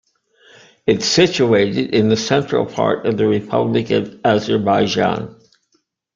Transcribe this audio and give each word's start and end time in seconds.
It's 0.87 1.05
situated 1.05 1.93
in 1.93 2.09
the 2.09 2.17
central 2.17 2.65
part 2.65 3.05
of 3.05 3.19
Republic 3.19 3.91
of 3.91 4.19
Azerbaijan. 4.25 5.39